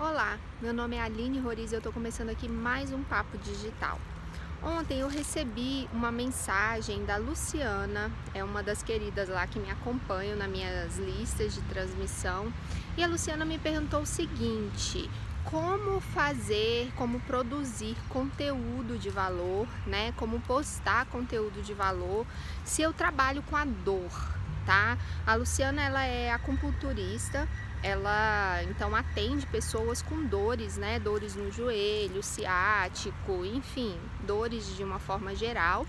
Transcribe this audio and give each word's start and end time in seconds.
Olá, 0.00 0.38
meu 0.62 0.72
nome 0.72 0.94
é 0.94 1.00
Aline 1.00 1.40
Roriz 1.40 1.72
e 1.72 1.74
eu 1.74 1.78
estou 1.78 1.92
começando 1.92 2.28
aqui 2.28 2.48
mais 2.48 2.92
um 2.92 3.02
Papo 3.02 3.36
Digital. 3.38 3.98
Ontem 4.62 5.00
eu 5.00 5.08
recebi 5.08 5.88
uma 5.92 6.12
mensagem 6.12 7.04
da 7.04 7.16
Luciana, 7.16 8.08
é 8.32 8.44
uma 8.44 8.62
das 8.62 8.80
queridas 8.80 9.28
lá 9.28 9.44
que 9.48 9.58
me 9.58 9.68
acompanham 9.68 10.38
nas 10.38 10.48
minhas 10.48 10.96
listas 10.98 11.52
de 11.52 11.62
transmissão, 11.62 12.52
e 12.96 13.02
a 13.02 13.08
Luciana 13.08 13.44
me 13.44 13.58
perguntou 13.58 14.02
o 14.02 14.06
seguinte: 14.06 15.10
como 15.42 16.00
fazer, 16.00 16.92
como 16.94 17.18
produzir 17.22 17.96
conteúdo 18.08 18.96
de 18.96 19.10
valor, 19.10 19.66
né? 19.84 20.12
Como 20.12 20.40
postar 20.42 21.06
conteúdo 21.06 21.60
de 21.60 21.74
valor 21.74 22.24
se 22.64 22.82
eu 22.82 22.92
trabalho 22.92 23.42
com 23.42 23.56
a 23.56 23.64
dor, 23.64 24.12
tá? 24.64 24.96
A 25.26 25.34
Luciana 25.34 25.82
ela 25.82 26.04
é 26.04 26.30
acupunturista, 26.30 27.48
ela 27.82 28.62
então 28.64 28.94
atende 28.94 29.46
pessoas 29.46 30.02
com 30.02 30.24
dores, 30.24 30.76
né? 30.76 30.98
Dores 30.98 31.34
no 31.34 31.50
joelho, 31.50 32.22
ciático, 32.22 33.44
enfim, 33.44 33.96
dores 34.26 34.76
de 34.76 34.82
uma 34.82 34.98
forma 34.98 35.34
geral. 35.34 35.86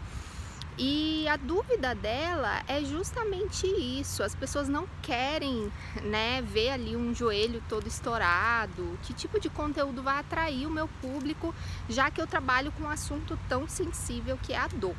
E 0.82 1.28
a 1.28 1.36
dúvida 1.36 1.94
dela 1.94 2.64
é 2.66 2.82
justamente 2.82 3.68
isso. 3.68 4.24
As 4.24 4.34
pessoas 4.34 4.70
não 4.70 4.88
querem, 5.02 5.70
né, 6.04 6.42
ver 6.42 6.70
ali 6.70 6.96
um 6.96 7.14
joelho 7.14 7.62
todo 7.68 7.86
estourado. 7.86 8.98
Que 9.04 9.14
tipo 9.14 9.42
de 9.42 9.50
conteúdo 9.50 10.02
vai 10.02 10.20
atrair 10.20 10.66
o 10.66 10.70
meu 10.70 10.88
público, 11.02 11.54
já 11.90 12.10
que 12.10 12.22
eu 12.22 12.26
trabalho 12.26 12.72
com 12.72 12.84
um 12.84 12.90
assunto 12.90 13.38
tão 13.50 13.68
sensível 13.68 14.40
que 14.42 14.54
é 14.54 14.58
a 14.58 14.68
dor, 14.68 14.96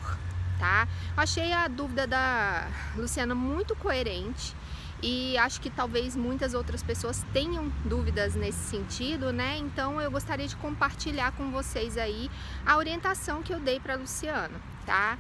tá? 0.59 0.87
achei 1.17 1.51
a 1.51 1.67
dúvida 1.67 2.07
da 2.07 2.69
Luciana 2.95 3.35
muito 3.35 3.75
coerente 3.75 4.55
e 5.03 5.37
acho 5.39 5.61
que 5.61 5.71
talvez 5.71 6.15
muitas 6.17 6.55
outras 6.55 6.83
pessoas 6.83 7.25
tenham 7.33 7.71
dúvidas 7.85 8.35
nesse 8.35 8.59
sentido, 8.59 9.33
né? 9.33 9.57
Então 9.59 10.01
eu 10.01 10.11
gostaria 10.11 10.47
de 10.47 10.57
compartilhar 10.57 11.33
com 11.33 11.51
vocês 11.51 11.97
aí 11.97 12.31
a 12.65 12.77
orientação 12.77 13.43
que 13.43 13.53
eu 13.53 13.61
dei 13.61 13.81
para 13.81 13.97
Luciana, 13.97 14.61
tá? 14.85 15.19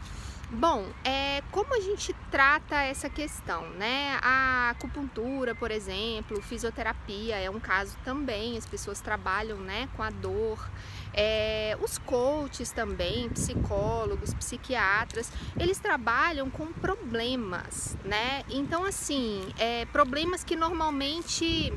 Bom, 0.52 0.84
é, 1.04 1.42
como 1.52 1.76
a 1.76 1.80
gente 1.80 2.12
trata 2.28 2.74
essa 2.82 3.08
questão, 3.08 3.70
né? 3.70 4.18
A 4.20 4.70
acupuntura, 4.70 5.54
por 5.54 5.70
exemplo, 5.70 6.42
fisioterapia 6.42 7.36
é 7.36 7.48
um 7.48 7.60
caso 7.60 7.96
também, 8.04 8.58
as 8.58 8.66
pessoas 8.66 9.00
trabalham 9.00 9.58
né, 9.58 9.88
com 9.96 10.02
a 10.02 10.10
dor. 10.10 10.68
É, 11.14 11.78
os 11.80 11.98
coaches 11.98 12.72
também, 12.72 13.28
psicólogos, 13.28 14.34
psiquiatras, 14.34 15.30
eles 15.56 15.78
trabalham 15.78 16.50
com 16.50 16.66
problemas, 16.72 17.96
né? 18.04 18.42
Então, 18.48 18.84
assim, 18.84 19.48
é, 19.56 19.84
problemas 19.86 20.42
que 20.42 20.56
normalmente 20.56 21.72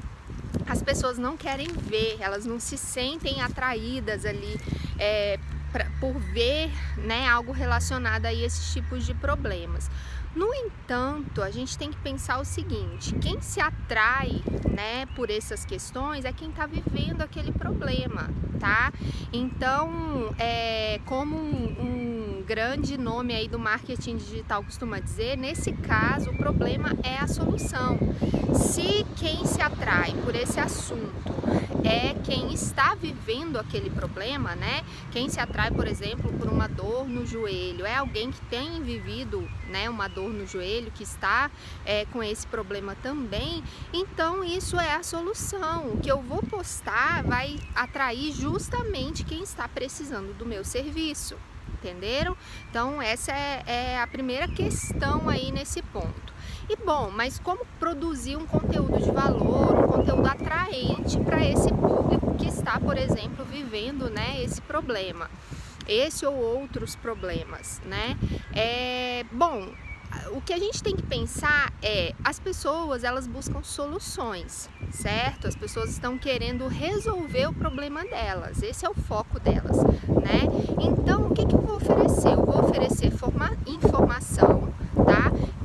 as 0.67 0.81
pessoas 0.81 1.19
não 1.19 1.37
querem 1.37 1.67
ver, 1.67 2.17
elas 2.19 2.43
não 2.45 2.59
se 2.59 2.77
sentem 2.77 3.41
atraídas 3.41 4.25
ali 4.25 4.59
é, 4.97 5.39
pra, 5.73 5.88
por 5.99 6.13
ver 6.13 6.71
né, 6.97 7.27
algo 7.27 7.52
relacionado 7.52 8.27
a 8.27 8.33
esses 8.33 8.71
tipos 8.71 9.05
de 9.05 9.13
problemas. 9.16 9.89
No 10.35 10.52
entanto, 10.53 11.43
a 11.43 11.52
gente 11.52 11.77
tem 11.77 11.91
que 11.91 11.97
pensar 11.97 12.39
o 12.39 12.45
seguinte: 12.45 13.13
quem 13.15 13.41
se 13.41 13.59
atrai, 13.59 14.41
né, 14.69 15.05
por 15.15 15.30
essas 15.30 15.65
questões 15.65 16.25
é 16.25 16.31
quem 16.31 16.49
está 16.49 16.65
vivendo 16.65 17.21
aquele 17.21 17.52
problema, 17.52 18.30
tá? 18.59 18.91
Então, 19.31 20.33
é 20.39 20.99
como 21.05 21.35
um, 21.35 22.39
um 22.39 22.43
grande 22.47 22.97
nome 22.97 23.33
aí 23.33 23.47
do 23.47 23.59
marketing 23.59 24.17
digital 24.17 24.63
costuma 24.63 24.99
dizer, 24.99 25.37
nesse 25.37 25.71
caso 25.71 26.31
o 26.31 26.37
problema 26.37 26.89
é 27.03 27.17
a 27.17 27.27
solução. 27.27 27.97
Se 28.55 29.05
quem 29.15 29.45
se 29.45 29.61
atrai 29.61 30.13
por 30.23 30.35
esse 30.35 30.59
assunto 30.59 31.13
é 31.84 32.16
quem 32.23 32.53
está 32.53 32.95
vivendo 32.95 33.58
aquele 33.58 33.89
problema, 33.89 34.56
né? 34.56 34.84
Quem 35.12 35.30
se 35.30 35.39
atrai, 35.39 35.72
por 35.72 35.88
exemplo, 35.88 36.31
por 36.34 36.48
uma 36.48 36.67
dor 36.67 37.08
no 37.08 37.26
joelho, 37.26 37.86
é 37.86 37.95
alguém 37.95 38.31
que 38.31 38.42
tem 38.45 38.81
vivido, 38.81 39.48
né, 39.70 39.89
uma 39.89 40.08
dor 40.08 40.30
no 40.30 40.45
joelho, 40.45 40.92
que 40.92 41.04
está 41.04 41.52
é, 41.86 42.05
com 42.05 42.23
esse 42.23 42.48
problema 42.48 42.95
também. 42.95 43.64
Então, 43.92 44.43
isso 44.43 44.80
é 44.80 44.95
a 44.95 45.04
solução. 45.04 45.93
O 45.93 45.99
que 45.99 46.11
eu 46.11 46.22
vou 46.22 46.42
postar 46.43 47.23
vai 47.23 47.60
atrair 47.76 48.32
justamente 48.32 49.23
quem 49.23 49.43
está 49.43 49.67
precisando 49.67 50.33
do 50.38 50.45
meu 50.45 50.64
serviço. 50.64 51.38
Entenderam? 51.73 52.38
Então, 52.70 53.02
essa 53.02 53.32
é, 53.33 53.64
é 53.66 54.02
a 54.02 54.08
primeira 54.08 54.48
questão 54.48 55.27
aí 55.27 55.52
nesse 55.52 55.82
ponto. 55.82 56.33
E 56.69 56.75
bom, 56.77 57.11
mas 57.11 57.39
como 57.39 57.65
produzir 57.79 58.37
um 58.37 58.45
conteúdo 58.45 58.99
de 58.99 59.11
valor, 59.11 59.83
um 59.83 59.87
conteúdo 59.87 60.25
atraente 60.25 61.19
para 61.19 61.43
esse 61.45 61.69
público 61.69 62.35
que 62.35 62.47
está, 62.47 62.79
por 62.79 62.97
exemplo, 62.97 63.43
vivendo 63.43 64.09
né, 64.09 64.41
esse 64.41 64.61
problema? 64.61 65.29
Esse 65.87 66.25
ou 66.25 66.33
outros 66.33 66.95
problemas, 66.95 67.81
né? 67.85 68.17
É, 68.55 69.25
bom, 69.31 69.67
o 70.31 70.41
que 70.41 70.53
a 70.53 70.57
gente 70.57 70.81
tem 70.81 70.95
que 70.95 71.03
pensar 71.03 71.73
é 71.81 72.13
as 72.23 72.39
pessoas 72.39 73.03
elas 73.03 73.27
buscam 73.27 73.61
soluções, 73.61 74.69
certo? 74.91 75.47
As 75.47 75.55
pessoas 75.55 75.89
estão 75.89 76.17
querendo 76.17 76.67
resolver 76.67 77.47
o 77.47 77.53
problema 77.53 78.05
delas, 78.05 78.63
esse 78.63 78.85
é 78.85 78.89
o 78.89 78.93
foco 78.93 79.39
delas, 79.39 79.77
né? 79.83 80.47
Então 80.80 81.27
o 81.27 81.33
que, 81.33 81.45
que 81.45 81.55
eu 81.55 81.61
vou 81.61 81.75
oferecer? 81.75 82.33
Eu 82.33 82.45
vou 82.45 82.63
oferecer 82.63 83.11
forma, 83.11 83.51
informação? 83.67 84.62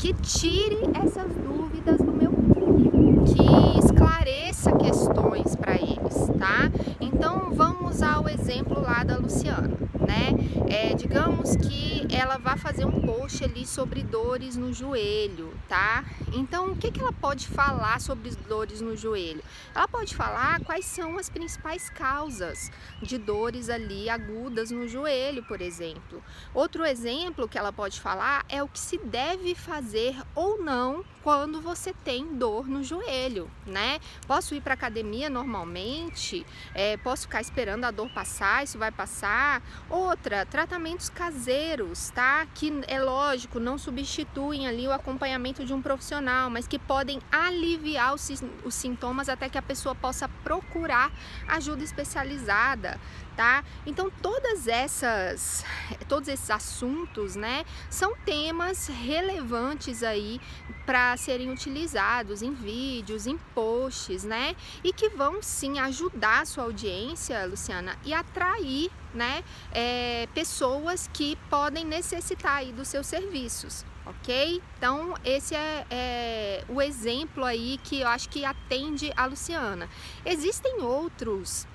Que 0.08 0.14
tire 0.22 0.78
essas 0.94 1.30
dúvidas 1.34 1.98
do 1.98 2.12
meu 2.12 2.30
público, 2.32 3.24
que 3.26 3.78
esclareça 3.78 4.72
questões 4.72 5.54
para 5.54 5.74
eles, 5.74 6.30
tá? 6.38 6.70
Então 6.98 7.50
vamos 7.52 8.02
ao 8.02 8.26
exemplo 8.26 8.80
lá 8.80 9.04
da 9.04 9.18
Luciana, 9.18 9.70
né? 10.00 10.32
É, 10.80 10.94
digamos 10.94 11.56
que 11.56 12.06
ela 12.08 12.38
vai 12.38 12.56
fazer 12.56 12.84
um 12.84 13.00
post 13.00 13.42
ali 13.42 13.66
sobre 13.66 14.00
dores 14.04 14.54
no 14.54 14.72
joelho, 14.72 15.52
tá? 15.68 16.04
Então 16.32 16.70
o 16.70 16.76
que, 16.76 16.92
que 16.92 17.00
ela 17.00 17.12
pode 17.12 17.48
falar 17.48 18.00
sobre 18.00 18.30
dores 18.48 18.80
no 18.80 18.96
joelho? 18.96 19.42
Ela 19.74 19.88
pode 19.88 20.14
falar 20.14 20.60
quais 20.60 20.84
são 20.84 21.18
as 21.18 21.28
principais 21.28 21.90
causas 21.90 22.70
de 23.02 23.18
dores 23.18 23.68
ali 23.68 24.08
agudas 24.08 24.70
no 24.70 24.86
joelho, 24.86 25.42
por 25.42 25.60
exemplo. 25.60 26.22
Outro 26.54 26.84
exemplo 26.84 27.48
que 27.48 27.58
ela 27.58 27.72
pode 27.72 28.00
falar 28.00 28.44
é 28.48 28.62
o 28.62 28.68
que 28.68 28.78
se 28.78 28.98
deve 28.98 29.56
fazer 29.56 30.14
ou 30.32 30.62
não 30.62 31.04
quando 31.22 31.60
você 31.60 31.92
tem 31.92 32.36
dor 32.36 32.66
no 32.66 32.82
joelho, 32.82 33.50
né? 33.66 34.00
Posso 34.26 34.54
ir 34.54 34.62
para 34.62 34.74
academia 34.74 35.28
normalmente, 35.28 36.46
é, 36.72 36.96
posso 36.96 37.22
ficar 37.22 37.40
esperando 37.40 37.84
a 37.84 37.90
dor 37.90 38.08
passar, 38.10 38.64
isso 38.64 38.78
vai 38.78 38.90
passar. 38.90 39.62
Outra, 39.90 40.46
tratamentos 40.68 41.08
caseiros, 41.08 42.10
tá? 42.10 42.46
Que 42.54 42.84
é 42.86 43.00
lógico, 43.00 43.58
não 43.58 43.78
substituem 43.78 44.68
ali 44.68 44.86
o 44.86 44.92
acompanhamento 44.92 45.64
de 45.64 45.72
um 45.72 45.80
profissional, 45.80 46.50
mas 46.50 46.68
que 46.68 46.78
podem 46.78 47.20
aliviar 47.32 48.14
os, 48.14 48.28
os 48.62 48.74
sintomas 48.74 49.30
até 49.30 49.48
que 49.48 49.56
a 49.56 49.62
pessoa 49.62 49.94
possa 49.94 50.28
procurar 50.44 51.10
ajuda 51.48 51.82
especializada, 51.82 53.00
tá? 53.34 53.64
Então 53.86 54.10
todas 54.20 54.68
essas, 54.68 55.64
todos 56.06 56.28
esses 56.28 56.50
assuntos, 56.50 57.34
né, 57.34 57.64
são 57.88 58.14
temas 58.26 58.88
relevantes 58.88 60.02
aí 60.02 60.38
para 60.84 61.16
serem 61.16 61.50
utilizados 61.50 62.42
em 62.42 62.52
vídeos, 62.52 63.26
em 63.26 63.38
posts, 63.54 64.22
né? 64.22 64.54
E 64.84 64.92
que 64.92 65.08
vão 65.08 65.42
sim 65.42 65.78
ajudar 65.78 66.42
a 66.42 66.44
sua 66.44 66.64
audiência, 66.64 67.46
Luciana, 67.46 67.96
e 68.04 68.12
atrair, 68.12 68.90
né, 69.14 69.42
é, 69.72 70.28
pessoas 70.34 71.08
que 71.12 71.36
podem 71.48 71.84
necessitar 71.84 72.56
aí 72.56 72.72
dos 72.72 72.88
seus 72.88 73.06
serviços. 73.06 73.84
Ok? 74.06 74.62
Então, 74.78 75.14
esse 75.22 75.54
é, 75.54 75.86
é 75.90 76.64
o 76.66 76.80
exemplo 76.80 77.44
aí 77.44 77.78
que 77.84 78.00
eu 78.00 78.08
acho 78.08 78.28
que 78.30 78.42
atende 78.42 79.12
a 79.14 79.26
Luciana. 79.26 79.86
Existem 80.24 80.80
outros 80.80 81.66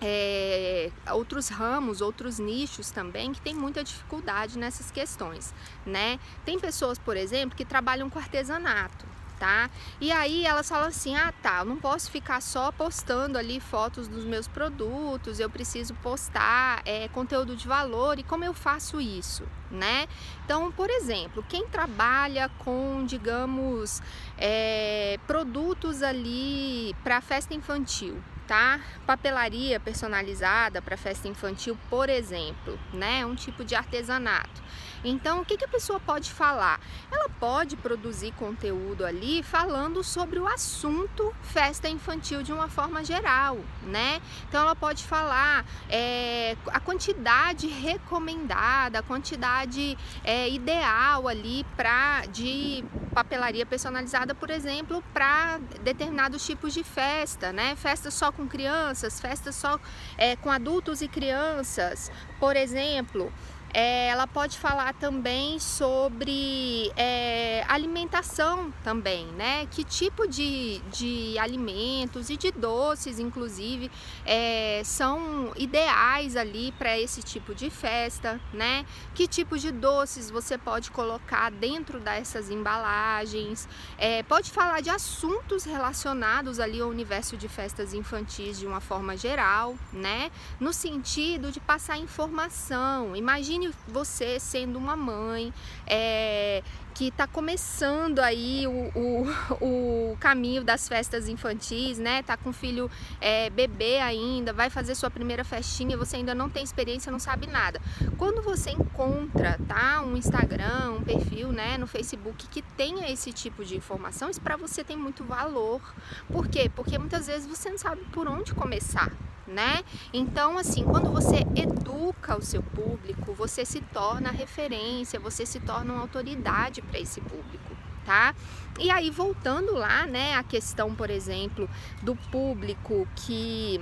é, 0.00 0.90
outros 1.10 1.48
ramos, 1.48 2.00
outros 2.00 2.38
nichos 2.38 2.90
também 2.90 3.32
que 3.32 3.40
tem 3.40 3.54
muita 3.54 3.82
dificuldade 3.82 4.58
nessas 4.58 4.90
questões, 4.90 5.54
né? 5.84 6.18
Tem 6.44 6.58
pessoas, 6.58 6.98
por 6.98 7.16
exemplo, 7.16 7.56
que 7.56 7.64
trabalham 7.64 8.08
com 8.10 8.18
artesanato, 8.18 9.06
tá? 9.38 9.70
E 10.00 10.10
aí 10.10 10.44
elas 10.44 10.68
falam 10.68 10.88
assim: 10.88 11.14
ah, 11.16 11.32
tá, 11.42 11.58
eu 11.60 11.64
não 11.64 11.76
posso 11.76 12.10
ficar 12.10 12.40
só 12.40 12.72
postando 12.72 13.38
ali 13.38 13.60
fotos 13.60 14.08
dos 14.08 14.24
meus 14.24 14.48
produtos, 14.48 15.40
eu 15.40 15.48
preciso 15.48 15.94
postar 15.94 16.82
é, 16.84 17.08
conteúdo 17.08 17.56
de 17.56 17.66
valor. 17.66 18.18
E 18.18 18.22
como 18.22 18.44
eu 18.44 18.54
faço 18.54 19.00
isso, 19.00 19.44
né? 19.70 20.06
Então, 20.44 20.70
por 20.72 20.90
exemplo, 20.90 21.44
quem 21.48 21.66
trabalha 21.66 22.50
com, 22.58 23.04
digamos, 23.06 24.02
é, 24.38 25.18
produtos 25.26 26.02
ali 26.02 26.94
para 27.02 27.20
festa 27.20 27.54
infantil, 27.54 28.22
tá? 28.46 28.80
Papelaria 29.06 29.78
personalizada 29.80 30.80
para 30.80 30.96
festa 30.96 31.28
infantil, 31.28 31.76
por 31.90 32.08
exemplo, 32.08 32.78
né? 32.92 33.24
Um 33.26 33.34
tipo 33.34 33.64
de 33.64 33.74
artesanato. 33.74 34.62
Então, 35.04 35.40
o 35.40 35.44
que, 35.44 35.56
que 35.56 35.64
a 35.64 35.68
pessoa 35.68 36.00
pode 36.00 36.32
falar? 36.32 36.80
Ela 37.12 37.28
pode 37.28 37.76
produzir 37.76 38.32
conteúdo 38.32 39.04
ali 39.04 39.42
falando 39.42 40.02
sobre 40.02 40.38
o 40.38 40.46
assunto 40.46 41.34
festa 41.42 41.88
infantil 41.88 42.42
de 42.42 42.52
uma 42.52 42.68
forma 42.68 43.04
geral, 43.04 43.58
né? 43.82 44.20
Então, 44.48 44.62
ela 44.62 44.74
pode 44.74 45.04
falar 45.04 45.64
é, 45.88 46.56
a 46.68 46.80
quantidade 46.80 47.68
recomendada, 47.68 48.98
a 48.98 49.02
quantidade 49.02 49.96
é, 50.24 50.48
ideal 50.48 51.28
ali 51.28 51.64
para 51.76 52.26
de 52.26 52.84
papelaria 53.14 53.64
personalizada, 53.64 54.34
por 54.34 54.50
exemplo, 54.50 55.02
para 55.14 55.58
determinados 55.82 56.44
tipos 56.44 56.74
de 56.74 56.82
festa, 56.82 57.52
né? 57.52 57.76
Festa 57.76 58.10
só 58.10 58.32
com 58.36 58.46
crianças, 58.46 59.18
festa 59.18 59.50
só 59.50 59.80
é, 60.18 60.36
com 60.36 60.50
adultos 60.50 61.00
e 61.00 61.08
crianças, 61.08 62.10
por 62.38 62.54
exemplo. 62.54 63.32
É, 63.78 64.08
ela 64.08 64.26
pode 64.26 64.56
falar 64.56 64.94
também 64.94 65.58
sobre 65.58 66.90
é, 66.96 67.62
alimentação 67.68 68.72
também, 68.82 69.26
né? 69.32 69.66
Que 69.66 69.84
tipo 69.84 70.26
de, 70.26 70.78
de 70.90 71.38
alimentos 71.38 72.30
e 72.30 72.38
de 72.38 72.50
doces, 72.52 73.18
inclusive, 73.18 73.90
é, 74.24 74.80
são 74.82 75.52
ideais 75.56 76.36
ali 76.36 76.72
para 76.78 76.98
esse 76.98 77.22
tipo 77.22 77.54
de 77.54 77.68
festa, 77.68 78.40
né? 78.50 78.86
Que 79.14 79.28
tipo 79.28 79.58
de 79.58 79.70
doces 79.70 80.30
você 80.30 80.56
pode 80.56 80.90
colocar 80.90 81.50
dentro 81.50 82.00
dessas 82.00 82.48
embalagens? 82.48 83.68
É, 83.98 84.22
pode 84.22 84.50
falar 84.52 84.80
de 84.80 84.88
assuntos 84.88 85.64
relacionados 85.64 86.58
ali 86.58 86.80
ao 86.80 86.88
universo 86.88 87.36
de 87.36 87.46
festas 87.46 87.92
infantis 87.92 88.58
de 88.58 88.66
uma 88.66 88.80
forma 88.80 89.18
geral, 89.18 89.76
né? 89.92 90.30
No 90.58 90.72
sentido 90.72 91.52
de 91.52 91.60
passar 91.60 91.98
informação. 91.98 93.14
Imagine 93.14 93.65
você 93.88 94.38
sendo 94.40 94.78
uma 94.78 94.96
mãe 94.96 95.52
é, 95.86 96.62
que 96.96 97.08
está 97.08 97.26
começando 97.26 98.20
aí 98.20 98.66
o, 98.66 98.90
o, 98.98 99.26
o, 100.12 100.16
caminho 100.18 100.64
das 100.64 100.88
festas 100.88 101.28
infantis, 101.28 101.98
né? 101.98 102.22
Tá 102.22 102.38
com 102.38 102.54
filho 102.54 102.90
é, 103.20 103.50
bebê 103.50 103.98
ainda, 103.98 104.50
vai 104.52 104.70
fazer 104.70 104.94
sua 104.94 105.10
primeira 105.10 105.44
festinha, 105.44 105.94
você 105.94 106.16
ainda 106.16 106.34
não 106.34 106.48
tem 106.48 106.64
experiência, 106.64 107.12
não 107.12 107.18
sabe 107.18 107.46
nada. 107.46 107.82
Quando 108.16 108.40
você 108.40 108.70
encontra, 108.70 109.58
tá? 109.68 110.00
Um 110.00 110.16
Instagram, 110.16 110.92
um 110.92 111.02
perfil, 111.02 111.52
né? 111.52 111.76
No 111.76 111.86
Facebook 111.86 112.48
que 112.48 112.62
tenha 112.62 113.10
esse 113.12 113.30
tipo 113.30 113.62
de 113.62 113.76
informação, 113.76 114.30
isso 114.30 114.40
para 114.40 114.56
você 114.56 114.82
tem 114.82 114.96
muito 114.96 115.22
valor. 115.22 115.82
Por 116.28 116.48
quê? 116.48 116.70
Porque 116.74 116.96
muitas 116.96 117.26
vezes 117.26 117.46
você 117.46 117.68
não 117.68 117.78
sabe 117.78 118.02
por 118.10 118.26
onde 118.26 118.54
começar, 118.54 119.12
né? 119.46 119.82
Então, 120.12 120.58
assim, 120.58 120.84
quando 120.84 121.10
você 121.10 121.46
educa 121.54 122.36
o 122.36 122.42
seu 122.42 122.62
público, 122.62 123.34
você 123.34 123.64
se 123.64 123.80
torna 123.80 124.30
referência, 124.30 125.20
você 125.20 125.46
se 125.46 125.60
torna 125.60 125.92
uma 125.92 126.02
autoridade 126.02 126.82
para 126.82 126.98
esse 126.98 127.20
público. 127.20 127.76
Tá? 128.04 128.36
E 128.78 128.88
aí 128.88 129.10
voltando 129.10 129.72
lá, 129.72 130.06
né, 130.06 130.34
a 130.34 130.42
questão, 130.44 130.94
por 130.94 131.10
exemplo, 131.10 131.68
do 132.02 132.14
público 132.14 133.06
que 133.16 133.80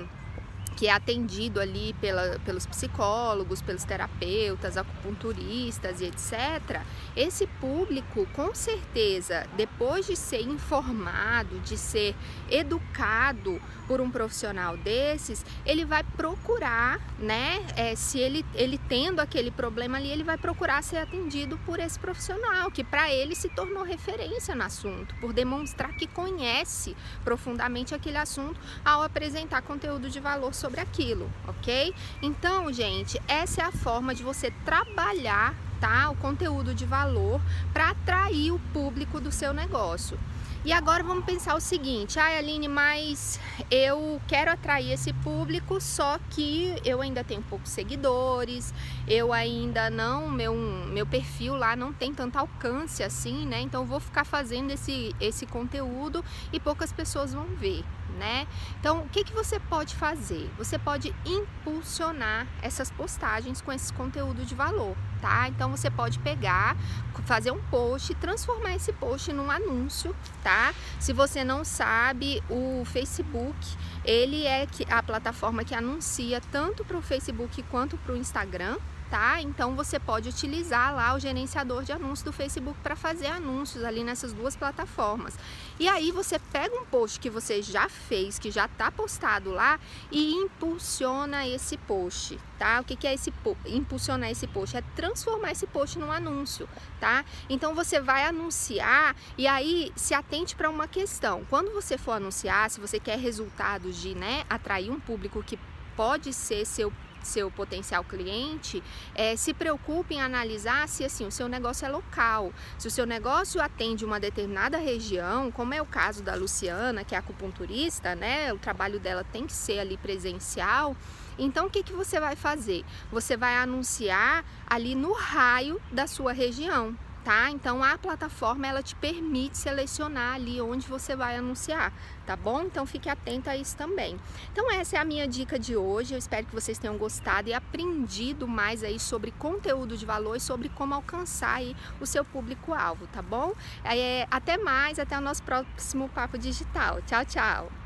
que 0.77 0.87
é 0.87 0.93
atendido 0.93 1.61
ali 1.61 1.95
pela, 2.01 2.39
pelos 2.45 2.67
psicólogos, 2.67 3.63
pelos 3.63 3.85
terapeutas, 3.85 4.77
acupunturistas 4.77 6.01
e 6.01 6.07
etc., 6.07 6.83
esse 7.17 7.47
público, 7.47 8.27
com 8.33 8.55
certeza, 8.55 9.47
depois 9.57 10.07
de 10.07 10.17
ser 10.17 10.41
informado, 10.41 11.61
de 11.61 11.77
ser 11.77 12.15
educado 12.51 13.61
por 13.87 14.01
um 14.01 14.11
profissional 14.11 14.77
desses, 14.77 15.45
ele 15.65 15.85
vai 15.85 16.03
procurar, 16.03 17.01
né? 17.19 17.65
É, 17.77 17.95
se 17.95 18.19
ele, 18.19 18.45
ele 18.55 18.79
tendo 18.89 19.21
aquele 19.21 19.51
problema 19.51 19.99
ali, 19.99 20.09
ele 20.11 20.25
vai 20.25 20.39
procurar 20.39 20.83
ser 20.83 20.99
atendido 20.99 21.59
por 21.59 21.79
esse 21.79 21.99
profissional, 21.99 22.71
que 22.71 22.83
para 22.83 23.13
ele 23.13 23.35
se 23.35 23.49
tornou 23.51 23.83
referência 23.83 24.55
no 24.55 24.65
assunto, 24.65 25.15
por 25.21 25.33
demonstrar 25.33 25.95
que 25.95 26.07
conhece 26.07 26.97
profundamente 27.23 27.95
aquele 27.95 28.17
assunto 28.17 28.59
ao 28.85 29.03
apresentar 29.03 29.63
conteúdo 29.63 30.09
de 30.09 30.19
valor 30.19 30.55
sobre 30.65 30.81
aquilo, 30.81 31.31
ok? 31.47 31.95
Então, 32.23 32.73
gente, 32.73 33.21
essa 33.29 33.61
é 33.61 33.65
a 33.67 33.71
forma 33.71 34.15
de 34.15 34.23
você 34.23 34.51
trabalhar 34.65 35.55
tá, 35.79 36.09
o 36.09 36.17
conteúdo 36.17 36.75
de 36.75 36.87
valor 36.87 37.39
para 37.71 37.91
atrair 37.91 38.51
o 38.51 38.59
público 38.73 39.21
do 39.21 39.31
seu 39.31 39.53
negócio. 39.53 40.19
E 40.65 40.73
agora 40.73 41.05
vamos 41.05 41.27
pensar 41.27 41.55
o 41.55 41.61
seguinte, 41.61 42.19
ah, 42.19 42.39
Aline, 42.39 42.67
mas 42.67 43.39
eu 43.71 44.19
quero 44.27 44.51
atrair 44.51 44.93
esse 44.93 45.13
público, 45.13 45.79
só 45.79 46.19
que 46.31 46.75
eu 46.83 47.03
ainda 47.03 47.23
tenho 47.23 47.43
poucos 47.43 47.69
seguidores, 47.69 48.73
eu 49.07 49.31
ainda 49.31 49.91
não, 49.91 50.31
meu, 50.31 50.55
meu 50.55 51.05
perfil 51.05 51.55
lá 51.55 51.77
não 51.77 51.93
tem 51.93 52.15
tanto 52.15 52.39
alcance 52.39 53.03
assim, 53.03 53.45
né? 53.45 53.61
Então 53.61 53.85
vou 53.85 54.01
ficar 54.01 54.25
fazendo 54.25 54.71
esse, 54.71 55.15
esse 55.21 55.45
conteúdo 55.45 56.25
e 56.51 56.59
poucas 56.59 56.91
pessoas 56.91 57.35
vão 57.35 57.45
ver 57.45 57.85
né? 58.15 58.47
Então, 58.81 59.01
o 59.01 59.09
que, 59.09 59.25
que 59.25 59.33
você 59.33 59.59
pode 59.59 59.95
fazer? 59.95 60.51
Você 60.57 60.79
pode 60.79 61.15
impulsionar 61.25 62.47
essas 62.63 62.91
postagens 62.91 63.61
com 63.61 63.73
esse 63.73 63.93
conteúdo 63.93 64.45
de 64.45 64.55
valor, 64.55 64.97
tá? 65.21 65.49
Então, 65.49 65.71
você 65.71 65.91
pode 65.91 66.19
pegar, 66.21 66.77
fazer 67.25 67.51
um 67.51 67.63
post, 67.65 68.15
transformar 68.15 68.75
esse 68.75 68.93
post 68.93 69.33
num 69.33 69.51
anúncio, 69.51 70.15
tá? 70.43 70.75
Se 70.99 71.13
você 71.13 71.45
não 71.45 71.65
sabe, 71.65 72.43
o 72.49 72.85
Facebook, 72.85 73.57
ele 74.05 74.47
é 74.47 74.67
a 74.91 75.03
plataforma 75.03 75.65
que 75.65 75.75
anuncia 75.75 76.41
tanto 76.51 76.85
para 76.85 76.97
o 76.97 77.03
Facebook 77.03 77.63
quanto 77.65 77.97
para 77.99 78.15
o 78.15 78.17
Instagram, 78.17 78.77
tá? 79.15 79.41
Então 79.41 79.77
você 79.77 79.97
pode 80.01 80.29
utilizar 80.29 80.93
lá 80.93 81.15
o 81.15 81.21
gerenciador 81.21 81.85
de 81.85 81.93
anúncios 81.93 82.25
do 82.25 82.33
Facebook 82.33 82.77
para 82.83 82.97
fazer 82.97 83.29
anúncios 83.29 83.85
ali 83.85 84.03
nessas 84.03 84.33
duas 84.33 84.57
plataformas. 84.57 85.39
E 85.79 85.87
aí 85.87 86.11
você 86.11 86.37
pega 86.37 86.77
um 86.77 86.85
post 86.85 87.21
que 87.21 87.31
você 87.31 87.63
já 87.63 87.89
fez, 87.89 88.41
que 88.41 88.51
já 88.51 88.65
está 88.65 88.91
postado 88.91 89.53
lá 89.53 89.79
e 90.11 90.35
impulsiona 90.35 91.47
esse 91.47 91.77
post, 91.77 92.41
tá? 92.59 92.81
O 92.81 92.85
que, 92.85 92.97
que 92.97 93.07
é 93.07 93.15
esse 93.15 93.33
impulsionar 93.67 94.33
esse 94.33 94.49
post? 94.49 94.77
É 94.77 94.83
transformar 94.97 95.53
esse 95.53 95.69
post 95.69 95.97
num 95.97 96.11
anúncio, 96.11 96.69
tá? 96.99 97.25
Então 97.49 97.73
você 97.73 98.01
vai 98.01 98.27
anunciar 98.27 99.15
e 99.39 99.47
aí 99.47 99.93
se 99.95 100.13
atente 100.13 100.57
para 100.57 100.69
uma 100.69 100.89
questão. 100.89 101.45
Quando 101.49 101.73
você 101.73 101.97
for 101.97 102.13
anunciar, 102.15 102.69
se 102.69 102.81
você 102.81 102.99
quer 102.99 103.21
resultados 103.21 103.95
de, 103.95 104.13
né, 104.17 104.43
atrair 104.51 104.91
um 104.91 104.99
público 104.99 105.41
que 105.41 105.57
pode 105.97 106.33
ser 106.33 106.65
seu 106.65 106.93
seu 107.25 107.51
potencial 107.51 108.05
cliente, 108.05 108.83
é, 109.15 109.37
se 109.37 109.53
preocupe 109.53 110.15
em 110.15 110.23
analisar 110.23 110.89
se 110.89 111.05
assim 111.05 111.27
o 111.27 111.31
seu 111.31 111.49
negócio 111.49 111.87
é 111.87 111.89
local, 111.89 112.53
se 112.79 112.87
o 112.89 112.91
seu 112.91 113.07
negócio 113.07 113.61
atende 113.61 114.05
uma 114.05 114.21
determinada 114.21 114.79
região, 114.79 115.51
como 115.51 115.75
é 115.75 115.83
o 115.83 115.87
caso 115.87 116.23
da 116.23 116.35
Luciana, 116.35 117.05
que 117.05 117.15
é 117.15 117.19
acupunturista, 117.19 118.15
né? 118.15 118.53
O 118.53 118.59
trabalho 118.59 119.01
dela 119.01 119.25
tem 119.25 119.47
que 119.47 119.53
ser 119.53 119.79
ali 119.79 119.97
presencial. 119.97 120.97
Então, 121.39 121.67
o 121.67 121.71
que, 121.71 121.83
que 121.83 121.93
você 121.93 122.21
vai 122.21 122.37
fazer? 122.37 122.85
Você 123.11 123.37
vai 123.37 123.57
anunciar 123.57 124.45
ali 124.67 124.95
no 124.95 125.13
raio 125.13 125.81
da 125.91 126.07
sua 126.07 126.33
região 126.33 126.97
tá? 127.25 127.51
Então 127.51 127.83
a 127.83 127.97
plataforma 127.97 128.67
ela 128.67 128.83
te 128.83 128.95
permite 128.95 129.57
selecionar 129.57 130.35
ali 130.35 130.61
onde 130.61 130.87
você 130.87 131.17
vai 131.17 131.37
anunciar, 131.37 131.93
tá 132.27 132.37
bom? 132.37 132.63
Então 132.63 132.85
fique 132.85 133.09
atento 133.09 133.49
a 133.49 133.57
isso 133.57 133.77
também. 133.77 134.21
Então 134.53 134.71
essa 134.71 134.97
é 134.97 135.01
a 135.01 135.05
minha 135.05 135.27
dica 135.27 135.59
de 135.59 135.75
hoje. 135.75 136.15
Eu 136.15 136.19
espero 136.19 136.47
que 136.47 136.55
vocês 136.55 136.79
tenham 136.79 136.99
gostado 136.99 137.49
e 137.49 137.55
aprendido 137.55 138.47
mais 138.47 138.85
aí 138.85 139.01
sobre 139.01 139.31
conteúdo 139.33 139.97
de 139.97 140.05
valor 140.05 140.37
e 140.37 140.41
sobre 140.41 140.69
como 140.69 140.95
alcançar 140.95 141.55
aí 141.57 141.75
o 142.01 142.07
seu 142.07 142.25
público-alvo, 142.25 143.07
tá 143.07 143.23
bom? 143.23 143.53
É, 143.85 144.27
até 144.31 144.59
mais, 144.59 144.99
até 144.99 145.17
o 145.17 145.21
nosso 145.21 145.43
próximo 145.43 146.09
papo 146.11 146.37
digital. 146.37 147.01
Tchau, 147.03 147.25
tchau. 147.25 147.84